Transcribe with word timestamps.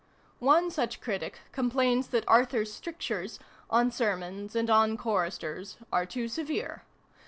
One 0.39 0.71
such 0.71 0.99
critic 0.99 1.41
complains 1.51 2.07
that 2.07 2.27
Arthur's 2.27 2.73
strictures, 2.73 3.37
on 3.69 3.91
sermons 3.91 4.55
and 4.55 4.67
on 4.67 4.97
choristers, 4.97 5.77
are 5.93 6.07
too 6.07 6.27
severe. 6.27 6.81